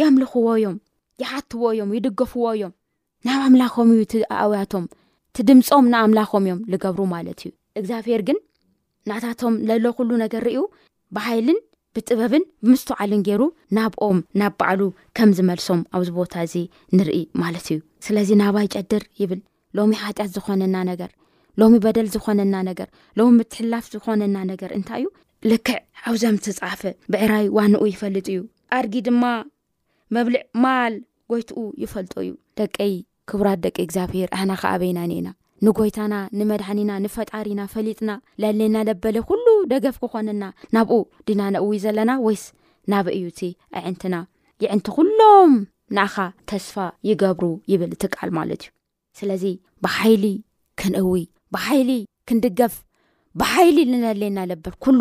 የምልኽዎ 0.00 0.48
ዮም 0.64 0.76
ይሓትዎ 1.22 1.62
እዮም 1.74 1.90
ይድገፍዎ 1.96 2.44
እዮም 2.56 2.72
ናብ 3.26 3.40
ኣምላኮም 3.48 3.88
እዩ 3.94 4.04
ኣውያቶም 4.42 4.84
ድምፆም 5.48 5.86
ናብኣምላኮም 5.94 6.44
እዮም 6.46 6.60
ዝገብሩ 6.72 7.00
ማለት 7.14 7.40
እዩ 7.44 7.50
እግዚኣብሔር 7.80 8.22
ግን 8.28 8.38
ናታቶም 9.10 9.54
ዘሎ 9.68 9.84
ኩሉ 9.98 10.10
ነገር 10.24 10.42
ርዩ 10.48 10.58
ብሃይልን 11.16 11.58
ብጥበብን 11.96 12.44
ብምስተዋዓልን 12.66 13.22
ገይሩ 13.28 13.42
ናብኦም 13.76 14.18
ናብ 14.40 14.52
በዕሉ 14.60 14.80
ምዝመልሶም 15.30 15.80
ኣብዚ 15.96 16.08
ቦታ 16.18 16.34
እዚ 16.46 16.54
ንርኢ 16.96 17.18
ማለት 17.42 17.66
እዩ 17.72 17.78
ስለዚ 18.06 18.28
ናባይ 18.42 18.66
ጨድር 18.76 19.04
ይብል 19.22 19.40
ሎሚ 19.78 19.92
ሃጢያት 20.04 20.30
ዝኮነና 20.36 20.76
ነገር 20.90 21.10
ሎሚ 21.60 21.74
በደል 21.84 22.08
ዝኮነና 22.14 22.54
ነገር 22.70 22.88
ሎሚ 23.18 23.30
ምትሕላፍ 23.40 23.84
ዝኮነና 23.94 24.36
ነገር 24.52 24.70
እንታይእዩ 24.78 25.08
ልክዕ 25.50 25.78
ኣብዚም 26.08 26.38
ዝፃፈ 26.46 26.82
ብዕራይ 27.12 27.46
ዋንኡ 27.58 27.82
ይፈልጥ 27.92 28.26
እዩ 28.34 28.40
ኣርጊ 28.78 28.94
ድማ 29.08 29.24
መብልዕ 30.14 30.40
ማል 30.62 30.94
ጎይትኡ 31.30 31.58
ይፈልጦ 31.82 32.14
እዩ 32.24 32.30
ደቀይ 32.58 32.92
ክቡራት 33.30 33.60
ደቂ 33.64 33.76
እግዚኣብሄር 33.86 34.28
ኣና 34.38 34.50
ከ 34.60 34.64
ኣበይና 34.72 35.00
ኒአና 35.10 35.28
ንጎይታና 35.66 36.14
ንመድሓኒና 36.38 36.92
ንፈጣሪና 37.04 37.60
ፈሊጥና 37.72 38.10
ለሌና 38.42 38.76
ለበለ 38.88 39.16
ኩሉ 39.28 39.46
ደገፍ 39.72 39.96
ክኾነና 40.02 40.44
ናብኡ 40.74 40.96
ድና 41.28 41.42
ነእዊ 41.54 41.70
ዘለና 41.84 42.12
ወይስ 42.26 42.44
ናብ 42.92 43.06
እዩቲ 43.16 43.40
ኣዕንትና 43.80 44.14
ይዕንቲ 44.64 44.86
ኩሎም 44.96 45.52
ንኣኻ 45.96 46.16
ተስፋ 46.50 46.74
ይገብሩ 47.08 47.46
ይብል 47.72 47.92
ትቃል 48.04 48.30
ማለት 48.38 48.62
እዩ 48.66 48.72
ስለዚ 49.20 49.44
ብሓይሊ 49.84 50.24
ክንእዊ 50.80 51.18
ብሓይሊ 51.56 51.90
ክንድገፍ 52.30 52.74
ብሓይሊ 53.42 53.78
ንለሌና 53.92 54.38
ለበል 54.50 54.74
ኩሉ 54.86 55.00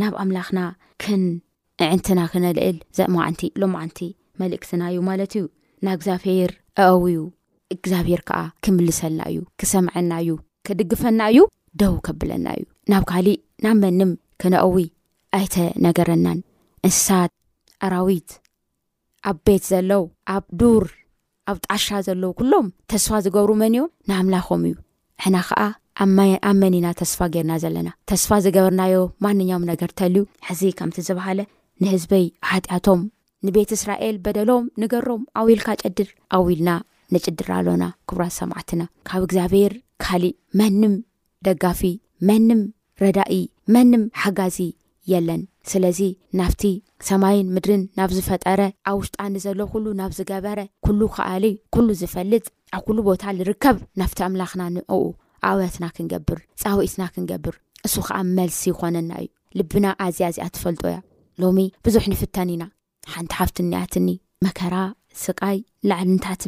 ናብ 0.00 0.14
ኣምላኽና 0.22 0.60
ክንኣዕንትና 1.04 2.18
ክነልእል 2.34 2.78
ዘምዓንቲ 2.98 3.42
ሎመዓንቲ 3.62 4.08
መልእክትና 4.42 4.82
እዩ 4.92 4.98
ማለት 5.10 5.32
እዩ 5.38 5.44
ና 5.84 5.94
እግዚኣብሔር 5.96 6.50
ኣአዊ 6.84 7.04
እግዚኣብሄር 7.74 8.20
ከዓ 8.28 8.38
ክምልሰልና 8.64 9.20
እዩ 9.32 9.38
ክሰምዐና 9.60 10.10
እዩ 10.22 10.30
ክድግፈና 10.66 11.20
እዩ 11.32 11.38
ደው 11.80 11.94
ከብለና 12.06 12.46
እዩ 12.58 12.64
ናብ 12.92 13.04
ካሊእ 13.10 13.40
ናብ 13.64 13.76
መንም 13.84 14.10
ክነአዊ 14.42 14.76
ኣይተነገረናን 15.38 16.38
እንስሳት 16.88 17.32
ኣራዊት 17.86 18.30
ኣብ 19.30 19.38
ቤት 19.46 19.64
ዘለው 19.72 20.04
ኣብ 20.36 20.44
ዱር 20.60 20.84
ኣብ 21.50 21.58
ጣሻ 21.68 21.86
ዘለዉ 22.06 22.30
ኩሎም 22.38 22.68
ተስፋ 22.92 23.10
ዝገብሩ 23.24 23.50
መንዮ 23.64 23.82
ንኣምላኮም 24.08 24.62
እዩ 24.70 24.74
ሕና 25.24 25.36
ከዓ 25.48 25.60
ኣብ 26.48 26.52
መኒና 26.62 26.86
ተስፋ 27.00 27.18
ጌርና 27.34 27.52
ዘለና 27.64 27.88
ተስፋ 28.10 28.30
ዝገበርናዮ 28.44 28.96
ማንኛውም 29.26 29.68
ነገር 29.72 29.92
ተልዩ 30.00 30.24
ሕዚ 30.48 30.62
ከምቲ 30.78 30.96
ዝበሃለ 31.08 31.40
ንህዝበይ 31.82 32.24
ሃጢያቶም 32.50 33.00
ንቤት 33.46 33.70
እስራኤል 33.76 34.16
በደሎም 34.24 34.64
ንገሮም 34.82 35.22
ኣዊልካ 35.40 35.68
ጨድር 35.82 36.08
ኣዊልና 36.36 36.70
ንጭድራ 37.14 37.48
ኣሎና 37.60 37.84
ክብራት 38.08 38.34
ሰማዕትና 38.40 38.82
ካብ 39.08 39.22
እግዚኣብሄር 39.26 39.72
ካሊእ 40.04 40.36
መንም 40.60 40.94
ደጋፊ 41.46 41.82
መንም 42.28 42.60
ረዳኢ 43.02 43.34
መንም 43.74 44.02
ሓጋዚ 44.22 44.58
የለን 45.12 45.42
ስለዚ 45.70 46.00
ናብቲ 46.38 46.64
ሰማይን 47.08 47.48
ምድርን 47.54 47.82
ናብ 47.98 48.10
ዝፈጠረ 48.16 48.60
ኣብ 48.90 48.96
ውሽጣኒ 49.00 49.34
ዘሎኩሉ 49.44 49.86
ናብ 50.00 50.12
ዝገበረ 50.18 50.60
ኩሉ 50.86 51.00
ከኣሊ 51.16 51.46
ኩሉ 51.74 51.88
ዝፈልጥ 52.02 52.44
ኣብ 52.76 52.82
ኩሉ 52.86 52.98
ቦታ 53.08 53.22
ዝርከብ 53.38 53.76
ናብቲ 54.00 54.18
ኣምላኽና 54.26 54.62
ንኡ 54.76 54.92
ኣውያትና 55.50 55.84
ክንገብር 55.96 56.40
ፃውኢትና 56.62 57.02
ክንገብር 57.16 57.56
ንሱ 57.86 57.94
ከዓ 58.06 58.18
መልሲ 58.38 58.60
ይኮነና 58.72 59.10
እዩ 59.24 59.28
ልብና 59.58 59.86
ኣዝኣዚኣ 60.06 60.46
ትፈልጦ 60.56 60.82
እያ 60.92 60.96
ሎሚ 61.44 61.58
ብዙሕ 61.86 62.04
ንፍተን 62.12 62.50
ኢና 62.54 62.64
ሓንቲ 63.14 63.32
ሓፍት 63.38 63.56
እንኣትኒ 63.64 64.08
መከራ 64.44 64.74
ስቃይ 65.24 65.58
ላዕል 65.90 66.08
ንታት 66.14 66.42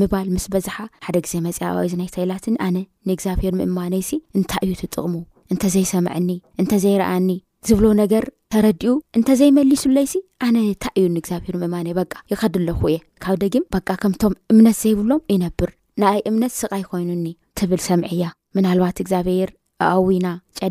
ምባል 0.00 0.26
ምስ 0.34 0.44
በዝሓ 0.54 0.76
ሓደ 1.06 1.16
ግዜ 1.24 1.34
መፅ 1.46 1.58
ኣባብ 1.68 1.86
ዝናይተይላትኒ 1.92 2.54
ኣነ 2.66 2.76
ንእግዚኣብሄር 3.08 3.54
ምእማነይሲ 3.60 4.10
እንታይ 4.38 4.64
እዩ 4.66 4.74
ትጥቕሙ 4.80 5.14
እንተዘይሰምዐኒ 5.52 6.30
እንተዘይረኣኒ 6.62 7.30
ዝብሎ 7.68 7.86
ነገር 8.02 8.24
ተረድኡ 8.54 8.92
እንተዘይመሊሱሎይሲ 9.18 10.14
ኣነ 10.46 10.56
ንታይ 10.68 10.94
እዩ 11.00 11.06
ንእግዚኣብሄር 11.16 11.56
ምእማነይ 11.62 11.94
በቃ 12.00 12.12
ይኸዱ 12.32 12.54
ኣለኩ 12.62 12.80
እየ 12.92 12.98
ካብ 13.24 13.36
ደግም 13.44 13.64
በቃ 13.76 13.88
ከምቶም 14.02 14.34
እምነት 14.54 14.78
ዘይብሎም 14.82 15.22
ይነብር 15.34 15.72
ንኣይ 16.02 16.20
እምነት 16.30 16.54
ስቃይ 16.60 16.84
ኮይኑኒ 16.92 17.26
ትብል 17.60 17.80
ሰምዒ 17.88 18.10
እያ 18.16 18.24
ምናልባት 18.58 19.00
እግዚኣብሔር 19.04 19.50
ኣኣዊና 19.88 20.28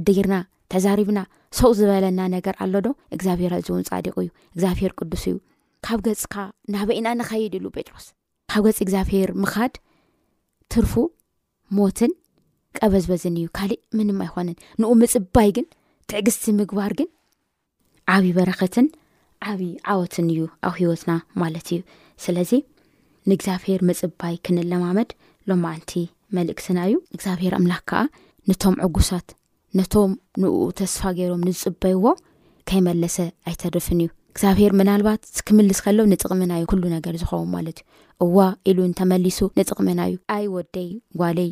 ጨዲርና 0.08 0.36
ተዛሪብና 0.71 1.19
ሰብ 1.57 1.71
ዝበለና 1.77 2.21
ነገር 2.35 2.55
ኣሎ 2.63 2.73
ዶ 2.85 2.88
እግዚኣብሄር 3.15 3.53
ዝ 3.67 3.69
እውን 3.73 3.85
ፃዲቅ 3.91 4.13
እዩ 4.21 4.27
እግዚኣብሄር 4.55 4.91
ቅዱስ 4.99 5.23
እዩ 5.29 5.35
ካብ 5.85 5.99
ገፅካ 6.07 6.33
ናበኢና 6.73 7.07
ንኸይድ 7.19 7.53
ሉ 7.63 7.69
ጴጥሮስ 7.75 8.05
ካብ 8.51 8.62
ገፂ 8.67 8.77
እግዚኣብሄር 8.85 9.29
ምኻድ 9.43 9.73
ትርፉ 10.73 10.93
ሞትን 11.77 12.12
ቀበዝበዝን 12.77 13.38
እዩ 13.39 13.47
ካሊእ 13.57 13.81
ምንም 13.97 14.19
ኣይኮነን 14.25 14.57
ንኡ 14.81 14.91
ምፅባይ 15.01 15.49
ግን 15.57 15.65
ትዕግዝቲ 16.12 16.45
ምግባር 16.59 16.91
ግን 16.99 17.09
ዓብዪ 18.15 18.27
በረኸትን 18.38 18.85
ዓብዪ 19.51 19.63
ዓወትን 19.93 20.27
እዩ 20.33 20.43
ኣብ 20.67 20.75
ሂወትና 20.81 21.12
ማለት 21.41 21.67
እዩ 21.75 21.79
ስለዚ 22.25 22.51
ንእግዚኣብሄር 23.29 23.81
መፅባይ 23.89 24.35
ክንለማመድ 24.45 25.09
ሎመዓንቲ 25.51 25.93
መልእክትና 26.38 26.77
እዩ 26.89 26.95
እግዚኣብሄር 27.15 27.53
ኣምላክ 27.59 27.83
ከዓ 27.91 28.01
ነቶም 28.49 28.75
ዕጉሳት 28.88 29.27
ነቶም 29.77 30.12
ንኡ 30.41 30.55
ተስፋ 30.79 31.01
ገይሮም 31.17 31.41
ንዝፅበይዎ 31.47 32.03
ከይመለሰ 32.69 33.17
ኣይተደፍን 33.49 33.99
እዩ 34.03 34.10
እግዚኣብሄር 34.34 34.71
ምናልባት 34.79 35.21
ክምልስ 35.47 35.79
ከሎ 35.86 35.99
ንጥቕሚና 36.12 36.51
እዩ 36.60 36.65
ኩሉ 36.71 36.84
ነገር 36.95 37.13
ዝኸውን 37.21 37.49
ማለት 37.55 37.77
እዩ 37.79 38.25
እዋ 38.25 38.38
ኢሉን 38.69 38.91
ተመሊሱ 38.99 39.39
ንጥቕሚና 39.60 39.99
እዩ 40.10 40.15
ኣይ 40.36 40.45
ወደይ 40.55 40.88
ጓለይ 41.21 41.49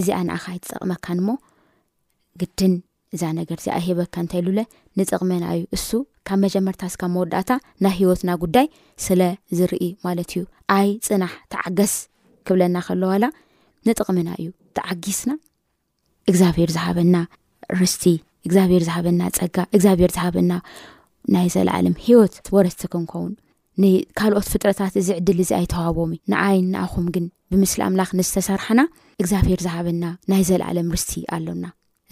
እዚኣ 0.00 0.18
ንኣኻ 0.28 0.44
ይትጠቅመካንሞ 0.56 1.28
ግድን 2.42 2.74
እዛ 3.16 3.22
ነገር 3.40 3.58
ዚ 3.64 3.68
ኣሂበካ 3.78 4.14
እንተልብለ 4.24 4.58
ንጥቅሚና 4.98 5.44
እዩ 5.56 5.62
እሱ 5.76 5.88
ካብ 6.28 6.38
መጀመርታ 6.44 6.82
ስካብ 6.94 7.10
መወዳእታ 7.14 7.52
ናይ 7.84 7.94
ሂወትና 8.00 8.30
ጉዳይ 8.42 8.66
ስለ 9.06 9.20
ዝርኢ 9.58 9.84
ማለት 10.06 10.30
እዩ 10.34 10.42
ኣይ 10.78 10.90
ፅናሕ 11.06 11.34
ተዓገስ 11.54 11.94
ክብለና 12.48 12.76
ከሎዋላ 12.88 13.24
ንጥቕሚና 13.88 14.30
እዩ 14.42 14.48
ተዓጊስና 14.78 15.32
እግዚኣብሄር 16.30 16.70
ዝሃበና 16.76 17.16
ርስቲ 17.80 18.04
እግዚኣብሄር 18.46 18.82
ዝሃበና 18.88 19.22
ፀጋ 19.38 19.56
እግዚኣብሄር 19.76 20.10
ዝሃበና 20.16 20.52
ናይ 21.34 21.46
ዘለኣለም 21.54 21.94
ሂወት 22.06 22.34
ወረስቲ 22.56 22.82
ክንከውን 22.92 23.32
ንካልኦት 23.82 24.46
ፍጥረታት 24.52 24.94
እዚ 25.00 25.08
ዕድል 25.20 25.38
እዚ 25.44 25.50
ኣይተዋሃህቦምእዩ 25.58 26.20
ንኣይን 26.32 26.64
ንኣኹም 26.74 27.06
ግን 27.14 27.26
ብምስሊ 27.52 27.80
ኣምላኽ 27.88 28.10
ንዝተሰርሐና 28.18 28.80
እግዚኣብሄር 29.22 29.60
ዝሃበና 29.66 30.04
ናይ 30.30 30.42
ዘለኣለም 30.50 30.88
ርስቲ 30.96 31.14
ኣሎና 31.36 31.64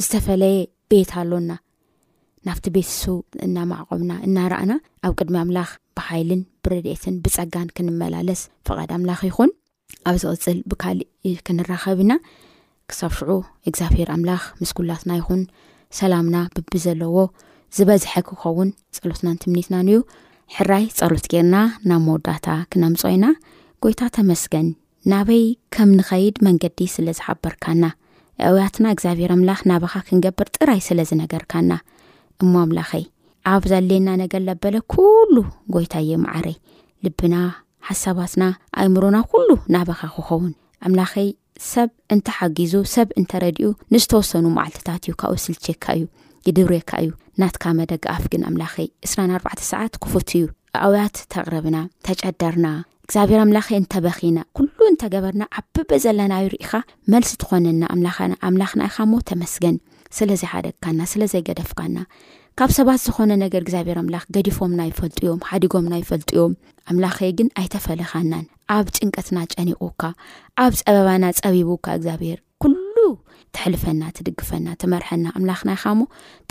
ዝተፈለየ 0.04 0.56
ቤት 0.92 1.12
ኣሎና 1.22 1.50
ናብቲ 2.48 2.66
ቤት 2.76 2.88
ሱቡ 3.00 3.18
እናማዕቆምና 3.46 4.12
እናረኣና 4.26 4.72
ኣብ 5.06 5.14
ቅድሚ 5.20 5.34
ኣምላኽ 5.44 5.70
ብሓይልን 5.96 6.42
ብረድኤትን 6.64 7.14
ብፀጋን 7.24 7.68
ክንመላለስ 7.76 8.42
ፍቓድ 8.68 8.90
ኣምላኽ 8.98 9.22
ይኹን 9.30 9.50
ኣብ 10.08 10.16
ዚቅፅል 10.24 10.58
ብካሊእ 10.70 11.36
ክንራኸብና 11.46 12.12
ክሳብ 12.90 13.12
ሽዑ 13.18 13.30
እግዚኣብሄር 13.68 14.08
ኣምላኽ 14.14 14.42
ምስጉላትና 14.60 15.10
ይኹን 15.18 15.40
ሰላምና 15.98 16.36
ብቢ 16.54 16.72
ዘለዎ 16.84 17.16
ዝበዝሐ 17.76 18.12
ክኸውን 18.28 18.68
ፀሎትናን 18.98 19.36
ትምኒትና 19.42 19.76
ንዩ 19.88 19.98
ሕራይ 20.56 20.84
ፀሎት 20.98 21.26
ገርና 21.32 21.56
ናብ 21.88 22.00
መወዳታ 22.06 22.46
ክነምፀ 22.72 23.02
ኢና 23.16 23.26
ጎይታ 23.84 24.00
ተመስገን 24.16 24.68
ናበይ 25.12 25.42
ከም 25.74 25.90
ንኸይድ 25.98 26.36
መንገዲ 26.46 26.78
ስለዝሓበርካና 26.94 27.84
ኣውያትና 28.46 28.86
እግዚኣብሄር 28.94 29.30
ኣምላኽ 29.36 29.60
ናበኻ 29.70 29.94
ክንገብር 30.08 30.48
ጥራይ 30.56 30.80
ስለዝነገርካና 30.88 31.70
እሞ 32.42 32.52
ኣምላኸይ 32.64 33.04
ኣብ 33.52 33.62
ዘሌየና 33.72 34.08
ነገር 34.22 34.40
ዘበለ 34.48 34.74
ኩሉ 34.94 35.34
ጎይታ 35.74 35.94
የ 36.10 36.16
ማዓረይ 36.24 36.56
ልብና 37.06 37.34
ሓሳባትና 37.88 38.44
ኣይምሮና 38.80 39.16
ኩሉ 39.32 39.48
ናበኻ 39.74 40.00
ክኸውንኣምይ 40.14 41.28
ሰብ 41.72 41.90
እንተሓጊዙ 42.14 42.72
ሰብ 42.94 43.08
እንተረድኡ 43.20 43.70
ንዝተወሰኑ 43.94 44.44
ማዓልትታት 44.56 45.02
እዩ 45.08 45.12
ካብኡ 45.20 45.36
ስልቼካ 45.44 45.84
እዩ 45.96 46.04
ይድብሬካ 46.48 46.90
እዩ 47.04 47.10
ናትካመደግኣፍ 47.42 48.22
ግን 48.32 48.42
ኣምላኸይ 48.48 48.86
እስራኣዕተ 49.06 49.60
ሰዓት 49.70 49.94
ክፉት 50.04 50.28
እዩ 50.38 50.44
ኣውያት 50.86 51.16
ተቕረብና 51.34 51.76
ተጨደርና 52.06 52.66
እግዚኣብሄር 53.06 53.40
ኣምላኸ 53.44 53.68
እንተበኺና 53.80 54.38
ኩሉ 54.56 54.70
እንተገበርና 54.92 55.42
ኣብብእ 55.58 56.00
ዘለናዩ 56.04 56.46
ሪኢኻ 56.54 56.72
መልሲ 57.14 57.30
ትኾነና 57.42 57.82
ኣ 57.94 58.28
ኣምላኽ 58.48 58.72
ናይኻሞ 58.82 59.12
ተመስገን 59.30 59.78
ስለዘይሓደግካና 60.18 61.00
ስለዘይገደፍካና 61.12 61.96
ካብ 62.58 62.70
ሰባት 62.78 63.00
ዝኾነ 63.06 63.32
ነገር 63.44 63.60
እግዚኣብሔር 63.64 63.98
ኣምላኽ 64.02 64.24
ገዲፎም 64.36 64.72
ናይፈልጥዮም 64.82 65.42
ሓዲጎም 65.48 65.88
ና 65.92 66.00
ይፈልጥዮም 66.02 66.54
ኣምላኸይ 66.92 67.30
ግን 67.40 67.48
ኣይተፈለኻናን 67.62 68.46
ኣብ 68.76 68.86
ጭንቀትና 68.96 69.38
ጨኒቑካ 69.54 70.02
ኣብ 70.64 70.72
ፀበባና 70.80 71.24
ፀቢቡካ 71.44 71.86
እግዚኣብሄር 71.98 72.38
ኩሉ 72.62 72.94
ትሕልፈና 73.56 74.02
ትድግፈና 74.16 74.68
ትመርሐና 74.80 75.26
ኣምላኽናይካ 75.38 75.84
ሞ 75.98 76.02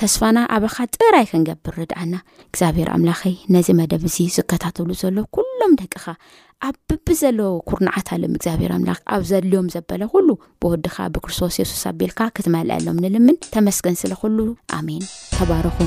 ተስፋና 0.02 0.38
ኣብካ 0.56 0.78
ጥራይ 0.98 1.26
ክንገብር 1.32 1.76
ርድዓና 1.82 2.14
እግዚኣብሄር 2.52 2.90
ኣምላኸ 2.96 3.24
ነዚ 3.56 3.68
መደብ 3.80 4.06
እዚ 4.10 4.18
ዝከታተሉ 4.36 4.90
ዘሎ 5.02 5.18
ኩሎም 5.38 5.74
ደቂኻ 5.82 6.06
ኣብ 6.68 6.76
ብቢ 6.92 7.08
ዘለዎ 7.22 7.52
ኩርንዓታልም 7.70 8.34
እግዚኣብሄር 8.38 8.72
ኣምላኽ 8.78 9.02
ኣብ 9.16 9.26
ዘድልዮም 9.32 9.70
ዘበለ 9.76 10.02
ኩሉ 10.14 10.30
ብወድካ 10.64 10.98
ብክርስቶስ 11.18 11.58
የሱስ 11.62 11.84
ኣቢልካ 11.94 12.20
ክትመልአሎም 12.38 13.02
ንልምን 13.06 13.38
ተመስገን 13.56 14.00
ስለክሉ 14.04 14.38
ኣሚን 14.80 15.06
ተባረኹ 15.38 15.78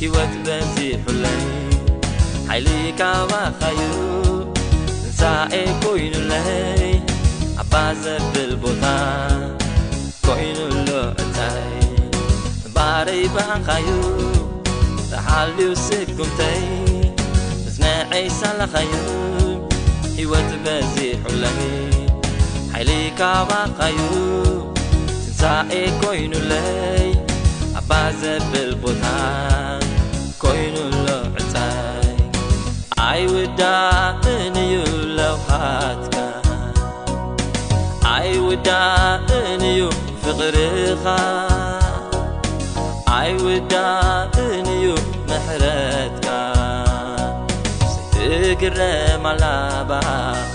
ይዩ 0.00 0.08
ወት 0.14 0.34
በዚለይ 0.44 1.46
ይሊካባኸዩ 2.54 3.80
ሳ 5.18 5.20
ይኑለ 5.96 6.32
عبዘብልቦታ 7.62 8.84
ይኑሎ 10.44 10.90
ዕይ 11.46 11.70
ሪባዩ 13.08 13.88
ዩ 15.58 15.70
ይኸዩ 15.84 16.18
ወት 20.34 20.50
በዚለይ 20.66 21.99
ዕሊካባካዩ 22.82 23.96
ዝፃኤ 25.38 25.72
ኮይኑለይ 26.02 27.08
ኣባ 27.78 27.90
ዘብል 28.20 28.70
ቦታ 28.82 29.04
ኮይኑሎ 30.42 31.06
ዕፀይ 31.40 32.14
ኣይ 33.08 33.22
ውዳ 33.32 33.60
እንዩ 34.36 34.72
ለውኃትካ 35.18 36.16
ኣይ 38.14 38.30
ውዳ 38.46 38.68
እንዩ 39.40 39.80
ፍቕርኻ 40.22 41.04
ኣይ 43.18 43.30
ውዳ 43.44 43.74
እንዩ 44.48 44.84
ምሕረትካ 45.32 46.24
ስፍግረ 47.92 48.80
ማላባኻ 49.26 50.54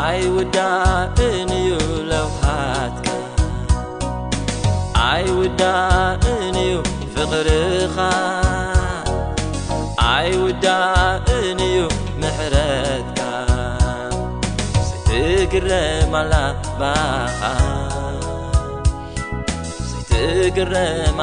ኣይ 0.02 0.20
ውዳ 0.34 0.58
እንዩ 1.28 1.68
ለوሓትከ 2.10 3.10
ኣይ 5.08 5.24
ውዳ 5.38 5.62
እንዩ 6.34 6.74
ፍقርኻ 7.14 7.96
ኣይ 10.14 10.28
ውዳ 10.42 10.66
እንዩ 11.38 11.76
ምሕረትካ 12.24 13.20
ትግረላ 15.08 16.34
ባ 16.80 16.92
ትግረላ 20.10 21.22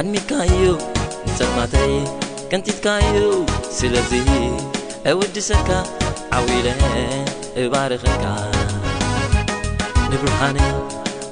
ኣድሚካ 0.00 0.30
እዩ 0.54 0.64
ንጸልማተ 1.28 1.74
ከንቲትካ 2.50 2.86
እዩ 3.08 3.18
ስለዚ 3.76 4.10
ኣወድሰካ 5.10 5.68
ዓዊለ 6.38 6.66
እባርኸካ 7.62 8.24
ንብርሃን 10.10 10.58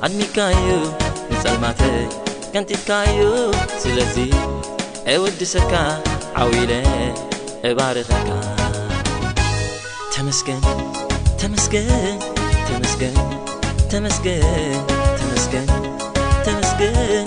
ኣድሚካ 0.09 0.37
እዩ 0.57 0.69
ንጸልማተይ 1.33 1.99
ከንቲትካ 2.55 2.91
እዩ 3.11 3.21
ስለዚ 3.85 4.17
ኣወድሰካ 5.17 5.75
ዓዊለ 6.45 6.73
እባርኸካ 7.73 8.29
ተመስገን 10.17 10.63
ተመስገን 11.43 11.91
ተመስገን 12.69 13.17
ተመስገን 13.93 14.45
ተመስን 15.21 15.67
ተመስገን 16.47 17.27